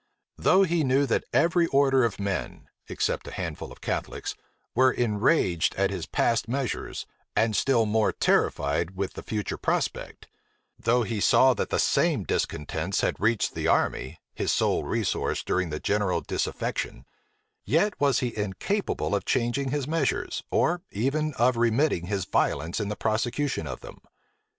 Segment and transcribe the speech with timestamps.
[0.39, 4.33] Though he knew that every order of men, except a handful of Catholics,
[4.73, 10.27] were enraged at his past measures, and still more terrified with the future prospect;
[10.79, 15.69] though he saw that the same discontents had reached the army, his sole resource during
[15.69, 17.05] the general disaffection;
[17.63, 22.87] yet was he incapable of changing his measures, or even of remitting his violence in
[22.87, 24.01] the prosecution of them.